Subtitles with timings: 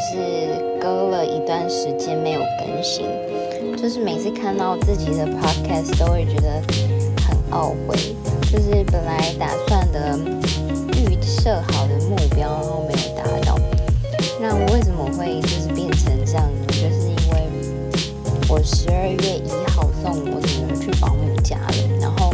[0.00, 3.06] 是隔了一段时间没有更新，
[3.76, 6.62] 就是每次看到自己的 podcast 都会觉得
[7.22, 7.96] 很懊悔，
[8.50, 10.18] 就是本来打算的
[10.96, 13.58] 预设好的目标，然后没有达到。
[14.40, 16.66] 那为什么会就是变成这样呢？
[16.68, 17.36] 就是因为
[18.48, 22.32] 我十二月一号送我女儿去保姆家了，然后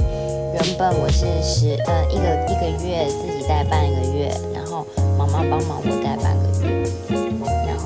[0.55, 4.87] 原本我是十呃一个一个月自己带半个月，然后
[5.19, 6.66] 妈妈帮忙我带半个月，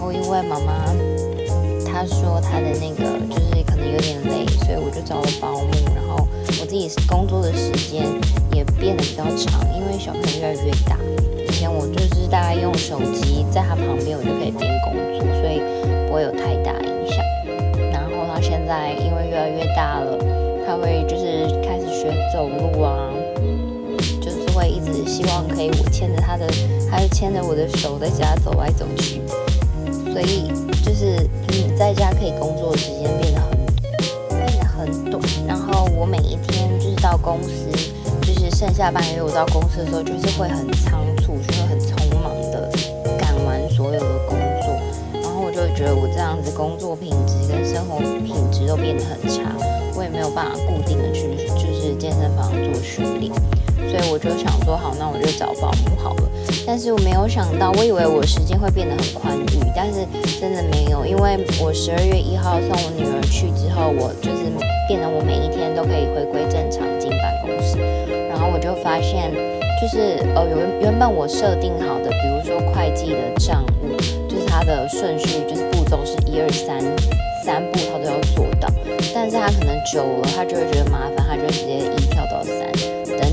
[0.00, 0.86] 然后因为妈妈
[1.84, 6.26] 她说她的那个就是可能有点累，所以我就找了保姆，然后
[6.58, 8.06] 我自己工作的时间
[8.50, 10.96] 也变得比较长，因为小朋友越来越大。
[11.46, 15.60] 以前我就是大概用手机在他旁边，我就可以边工作，所以
[16.08, 17.22] 不会有太大影响。
[17.92, 20.16] 然后他现在因为越来越大了，
[20.66, 23.12] 他会就是开始学走路啊，
[24.18, 26.46] 就是会一直希望可以我牵着他的，
[26.90, 29.20] 他就牵着我的手在家走来走去。
[30.12, 30.52] 所以
[30.84, 33.50] 就是你在家可以工作的时间变得很
[34.46, 37.70] 变得很短，然后我每一天就是到公司。
[38.22, 42.70] 就是剩下半个月，我到公司的时候，就是会很仓促，就会很匆忙的
[43.18, 44.70] 赶完所有的工作，
[45.20, 49.42] 然后我就觉得我这样子工作品质跟生活品质都变得很差，
[49.96, 53.32] 我也没有办法固定的去就是健身房做训练，
[53.88, 56.22] 所以我就想说，好，那我就找保姆好了。
[56.66, 60.06] 但是我没有想到，我以为我时间会变得很宽裕，但是
[60.40, 64.50] 真的没有，因为我十二月一号送我女儿去之后，我就是
[64.88, 67.78] 变得我每一天都可以回归正常进办公室。
[68.28, 69.32] 然后我就发现，
[69.80, 73.96] 就是呃，原原本我设定好的，比如说会计的账务，
[74.28, 76.80] 就是它的顺序，就是步骤是一二三，
[77.44, 78.68] 三步他都要做到。
[79.12, 82.39] 但是他可能久了，他就会觉得麻烦，他就直接一跳到，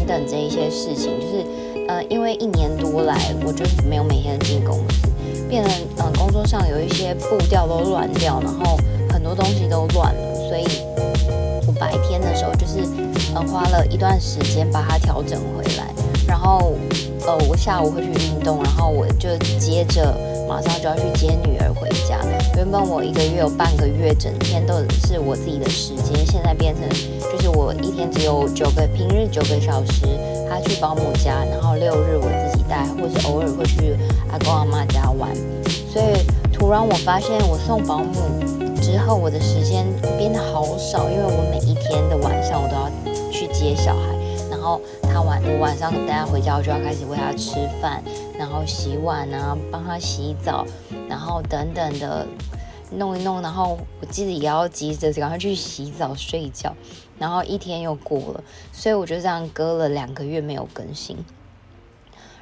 [0.08, 1.45] 等这一些事情，就是
[1.88, 5.08] 呃，因为一年多来，我就没有每天进公司，
[5.49, 10.65] 变得嗯，工作上有一些步调都乱掉，然后很多东西都乱了，所以
[11.67, 12.87] 我白天的时候就是。
[13.36, 15.93] 呃花了一段时间把它调整回来，
[16.27, 16.73] 然后，
[17.27, 20.15] 呃，我下午会去运动，然后我就接着
[20.48, 22.17] 马上就要去接女儿回家。
[22.58, 24.73] 原本我一个月有半个月整天都
[25.06, 26.90] 是我自己的时间，现在变成
[27.32, 30.08] 就是我一天只有九个平日九个小时，
[30.50, 33.95] 他去保姆家，然后六日我自己带，或是偶尔会去
[34.32, 35.30] 阿公阿妈家玩。
[35.94, 38.12] 所以突然我发现我送保姆
[38.82, 39.86] 之后，我的时间
[40.18, 42.92] 变得好少，因为我每一天的晚上我都要。
[43.30, 44.16] 去接小孩，
[44.50, 48.02] 然后他晚我晚上等他回家，我就要开始喂他吃饭，
[48.36, 50.66] 然后洗碗啊，帮他洗澡，
[51.08, 52.28] 然后等等的
[52.92, 56.73] 弄一弄，然后我记得也要急着赶快去洗澡睡觉，
[57.18, 61.18] 然后一天又过了，所以我就这样隔了两个月没有更新。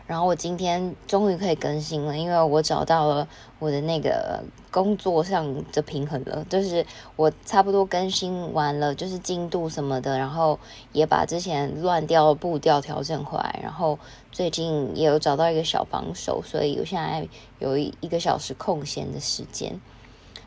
[0.07, 3.27] 然后我今天终于可以更新了，因为我找到了
[3.57, 6.85] 我的那个工作上的平衡了，就是
[7.15, 10.59] 我差不多更新完了，就是进度什么的，然后
[10.91, 13.97] 也把之前乱掉的步调调整回来，然后
[14.31, 17.27] 最近也有找到一个小帮手，所以我现在
[17.57, 19.81] 有一一个小时空闲的时间，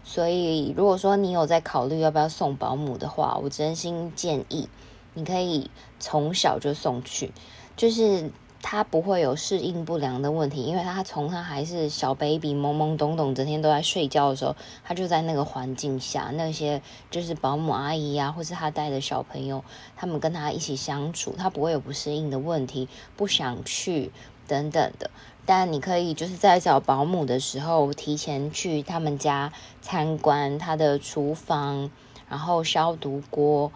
[0.04, 4.68] 所以如果说你有在考虑要不要送保姆的话，我真心建议
[5.14, 7.32] 你可以从小就送去，
[7.76, 8.30] 就是。
[8.60, 14.54] 他不会有适应不良的问题，因为他从他还是小 baby 懵懵懂懂，整天都在睡觉的时候，
[14.84, 19.64] 他就在那个环境下，那些就是保姆阿姨啊，或是他带的小朋友，
[19.96, 24.10] 他们跟他一起相处，他不会有不适应的问题，不想去
[24.46, 25.10] 等等的。
[25.46, 31.90] 但你可以就是在找保姆的时候，提前去他们家参观他的厨房，
[32.28, 33.72] 然后消毒锅。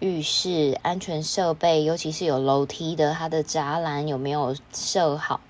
[0.00, 5.40] 浴室安全设备，尤其是有楼梯的，它的栅栏有没有设好？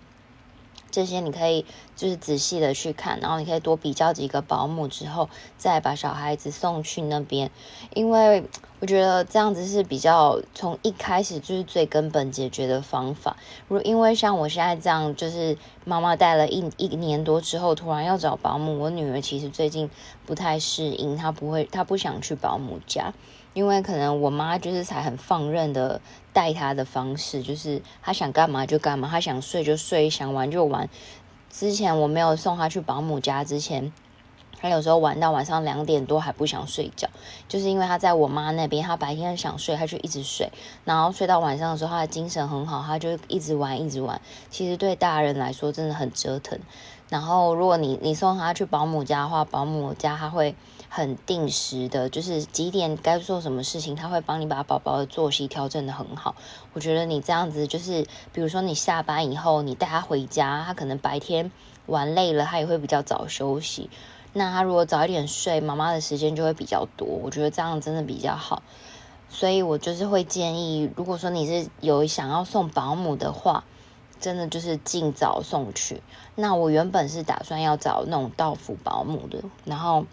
[0.91, 7.49] 这些你可以就是仔细的去看，然后你可以多比较几个保姆之后，再把小孩子送去那边，
[7.94, 8.43] 因为
[8.81, 13.37] 我觉得这样子是比较从一开始就是最根本解决的方法。
[13.69, 19.89] 如因为像我现在这样，就是妈妈带了一一年多之后，突然要找保姆，我女儿其实最近
[20.27, 23.15] 不太适应，她不会，她不想去保姆家。
[23.52, 26.00] 因为可能我妈就是才很放任的
[26.32, 30.88] 带她的方式，就是她想干嘛就干嘛，她想睡就睡，想玩就玩。
[31.50, 33.92] 之前我没有送她去保姆家之前，
[34.60, 37.08] 她有时候玩到晚上两点多还不想睡觉，
[37.48, 40.48] 就是因为她在我妈那边，她白天想睡，她就一直睡，
[40.84, 44.20] 然后睡到晚上的时候，她的精神很好，她就一直玩一直玩。
[44.48, 46.56] 其实对大人来说真的很折腾。
[47.08, 50.54] 然后如果你你送她去保姆家的话，保姆家她会。
[50.92, 56.34] 很定时的，就是几点该做什么事情，他会帮你把宝宝的作息调整的很好。
[56.72, 61.53] 我觉得你这样子，就是比如说你下班以后，你带他回家，他可能白天
[61.87, 63.89] 玩累了，他也会比较早休息。
[64.33, 67.07] 那他如果早一点睡，妈妈的时间就会比较多。
[67.07, 68.63] 我觉得这样真的比较好。
[69.28, 73.63] 所以我就是会建议，如果说你是有想要送保姆的话，
[74.19, 76.03] 真的就是尽早送去。
[76.34, 80.04] 那我原本是打算要找那种到府保姆的，然后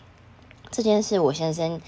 [0.71, 1.81] 这件事我先生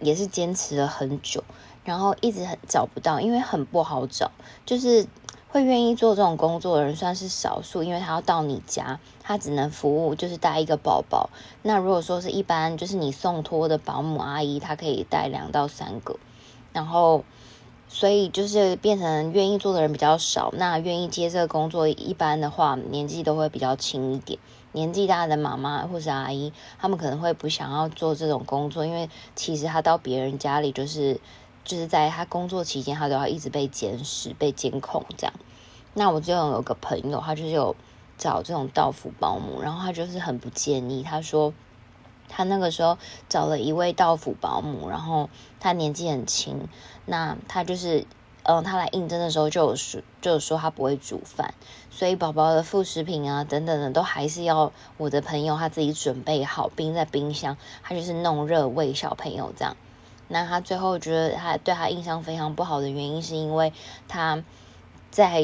[0.00, 1.42] 也是坚持了很久，
[1.84, 4.30] 然后一直很找不到，因为很不好找，
[4.64, 5.06] 就是
[5.48, 11.30] 会愿意做这种工作的人算是少数，因为他要到你家，他只能服务就是带一个宝宝。
[11.62, 16.16] 那如果说是一般就是你送托的保姆阿姨，她可以带两到三个。
[16.72, 17.24] 然后，
[17.88, 20.52] 所以就是变成愿意做的人比较少。
[20.56, 24.38] 那愿意接这个工作，一般的话年纪都会比较轻一点。
[24.72, 31.20] 年纪大的妈妈或是阿姨，他们可能会不想要做这种工作，因为其实他到别人家里，就是
[31.64, 35.32] 就是在他工作期间，他都要一直被监视、被监控这样。
[35.94, 37.74] 那我就有个朋友，他就是有
[38.18, 41.54] 找这种到府保姆，然后他就是很不建议，他说。
[42.28, 45.28] 他那个时候找了一位道府保姆，然后
[45.60, 46.68] 他年纪很轻，
[47.04, 48.06] 那他就是，
[48.42, 51.54] 嗯，他来应征的时候就有说，就有说他不会煮饭，
[51.90, 59.76] 所以宝宝的副食品啊等等的都还是要我的朋友他自己准备好，冰在冰箱，他就是弄热喂小朋友这样。
[60.28, 63.72] 那他最后觉得他对他印象非常不好的原因，是因为
[64.08, 64.42] 他
[65.10, 65.40] 在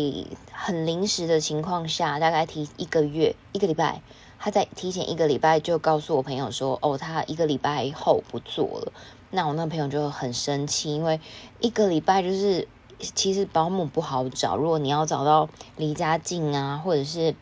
[0.52, 4.02] 很临时的情况下，大概提一个月一个礼拜。
[4.44, 8.92] 他在提前一个礼拜就告诉我朋友说：“哦，他一个礼拜后不做了。”
[9.30, 11.20] 那我那朋友就很生气，因为
[11.60, 12.66] 一个礼拜就是
[12.98, 14.56] 其实保姆不好找。
[14.56, 17.36] 如果你要找到离家近啊，或者是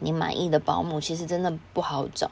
[0.00, 2.28] 你满意的保姆，其实真的不好找。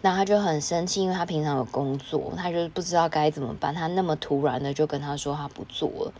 [0.00, 3.72] 那他就很生气，因为他平常有工作，他就不知道该怎么办。
[3.72, 6.12] 他那么突然的就跟他说他不做了，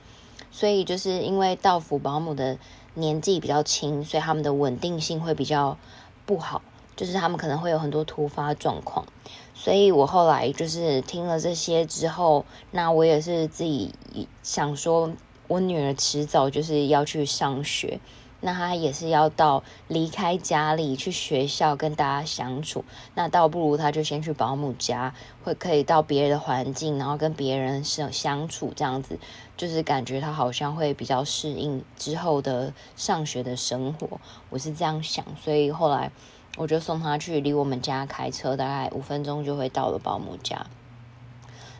[0.53, 2.57] 所以就是因为到府保姆的
[2.95, 5.77] 年纪比较轻，所以他们的稳定性会比较
[6.25, 6.63] 不好。
[6.97, 9.07] 就是他们可能会有很多突发状况，
[9.55, 13.95] 所以我后来就是听了这些之后，那我也是自己
[14.43, 15.11] 想说，
[15.49, 18.01] 我女儿迟早就是要去上学，
[18.41, 22.85] 那她也是要到离开家里去学校跟大家相处，
[23.15, 29.19] 那倒不如她就先去保姆家，会可以到别人的环境，然后跟别人相相处这样子，
[29.57, 34.21] 就是感觉她好像会比较适应之后的上学的生活，
[34.51, 36.13] 我是这样想，所以后来。
[36.57, 40.67] 我就送他去离我们家开车大概五分钟就会到了保姆家。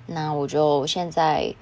[0.07, 1.55] 那我就现在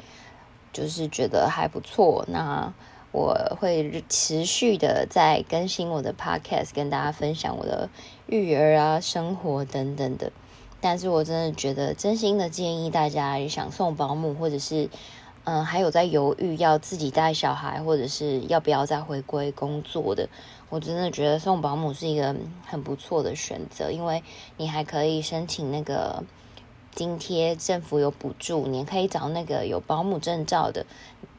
[0.72, 2.25] 就是觉得还不错。
[2.28, 2.72] 那
[3.10, 7.88] 我会持续的在更新我的 podcast，跟大家分享我的
[8.26, 10.31] 育儿啊、生活等等的。
[10.81, 14.88] 但是我真的觉得，真心的建议大家想送保姆，或者是
[15.50, 20.29] 嗯，还有在犹豫要自己带小孩，或者是要不要再回归工作的。
[20.69, 22.37] 我真的觉得送保姆是一个
[22.67, 24.23] 很不错的选择，因为
[24.59, 26.23] 你还可以申请那个
[26.95, 30.85] 津贴，政府有补助，你可以找那个有保姆证照的，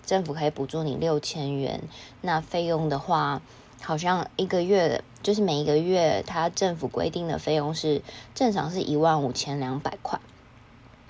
[0.03, 1.83] 政府可以补助你六千元。
[2.21, 3.43] 那费用的话，
[3.79, 8.01] 好像一个月就是每一个月，它政府规定的费用是
[8.33, 10.19] 正常是一万五千两百块。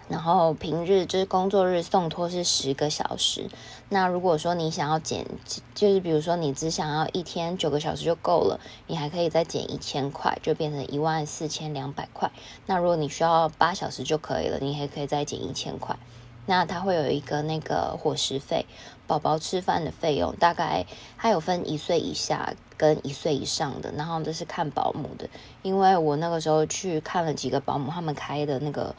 [0.09, 3.47] 然后平日就是工作日送托是十个小时，
[3.89, 5.23] 那如果说你想要减，
[5.75, 12.31] 就是比如说你只想要一天九个小时就够了，你还可以再减一千块，就变成一万四千两百块。
[12.65, 15.95] 那如果你需要八小时就可以了，你还可以再减一千块。
[16.47, 18.65] 那它会有一个那个伙食费，
[19.05, 20.87] 宝宝吃饭的费用，大概
[21.19, 25.29] 它有分一岁以下跟一岁以上的，然后这是看保姆的，
[25.61, 28.95] 因为我那个时候去看了几个保姆，他们开的那个。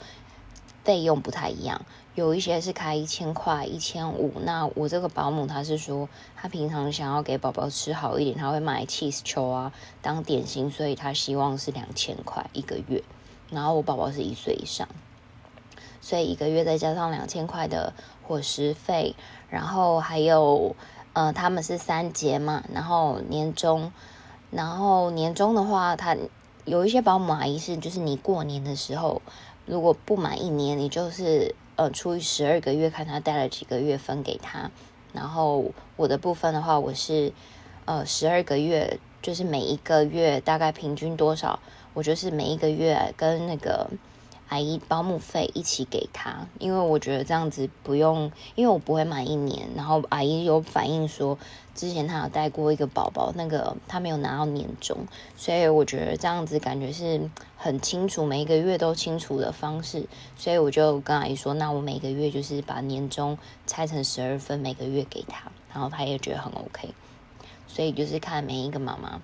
[0.90, 1.82] 费用不太一样，
[2.16, 4.32] 有一些是开一千块、一千五。
[4.42, 13.04] 那我这个保姆他是说，他平常想要给宝宝吃好一点，他会买 cheese 球啊当点心，所以他希望是两千块一个月。
[13.50, 14.88] 然后我宝宝是一岁以上，
[16.00, 17.92] 所以一个月再加上两千块的
[18.26, 19.14] 伙食费，
[19.49, 20.75] 然后还有
[21.12, 23.92] 呃他们是三节嘛，然后年终，
[24.50, 26.16] 然后年终的话，他
[26.64, 29.23] 有一些保姆阿姨是就是你过年的时候。
[29.67, 34.71] 如果不满一年，你就是呃除以十二个月，看他带了几个月分给他。
[35.12, 35.64] 然后
[35.97, 37.33] 我的部分的话，我是
[37.85, 41.59] 呃十二个月，就是每一个月大概平均多少，
[41.95, 43.90] 我就是每一个月跟那个
[44.50, 49.69] 阿姨保姆费一起给他，因为我觉得这样子不用，因为我不会满一年。
[49.76, 51.38] 然后阿姨有反映说，
[51.73, 60.09] 之前她有带过一个宝宝，那个她没有拿到年终，所以我觉得这样子感觉是很清楚，每一个月都清楚的方式。
[60.37, 63.38] 所以我就跟阿姨说，那我每个月就是把年终
[63.69, 66.92] 拆成十二份，每个月给她，然后她也觉得很 OK。
[67.69, 69.23] 所以就是看每一个妈妈，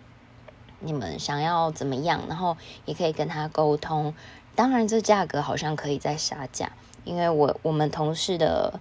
[0.78, 4.14] 你们想要怎么样，然后也可以跟她沟通。
[4.56, 6.72] 当然，这价格好像可以再杀价，
[7.04, 8.80] 因为我我们同事的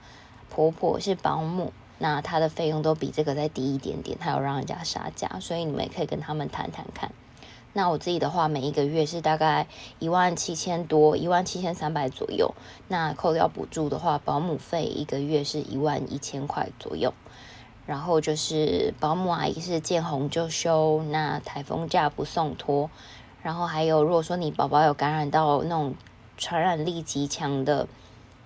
[0.49, 7.11] 婆婆是保姆，那她的费用都比这个再低一点点，她有让人家杀价，所以你们也可以跟他们谈谈看。
[7.73, 9.67] 那我自己的话，每一个月是大概
[9.99, 12.55] 一万七千多，一万七千三百左右。
[12.87, 17.13] 那扣掉补助的话，保姆费一个月是一万一千块左右。
[17.85, 22.89] 然后就是保姆阿姨是见红就休，那台风假不送托。
[23.45, 25.93] 然后还有，如果说你宝宝有感染到那种
[26.35, 27.87] 传染力极强的，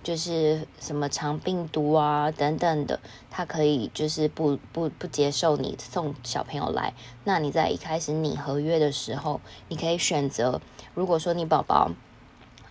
[0.02, 6.92] 就是什么肠病毒啊等等的，他可以就是不不不接受你送小朋友来。
[7.24, 10.60] 那你在一开始拟合约的时候，你可以选择，
[10.92, 11.92] 如果说你宝宝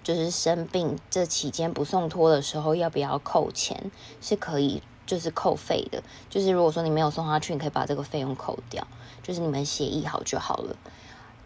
[0.03, 3.89] 就是生病这期间不送托的时候，要不要扣钱？
[4.21, 6.03] 是可以，就是扣费的。
[6.29, 8.85] 就是如果说你没有送他去，你可以把这个费用扣掉，
[9.23, 10.75] 就是你们协议好就好了。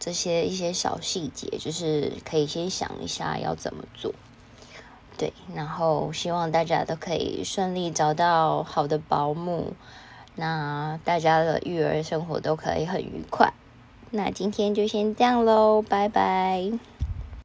[0.05, 4.13] 这些一些小细节，就是可以先想一下要怎么做，
[5.17, 9.71] 对，然后希望大家都可以顺利找到好的保姆，
[10.35, 13.53] 那大家的育儿生活都可以很愉快。
[14.11, 16.92] 那今天就先这样喽，拜拜。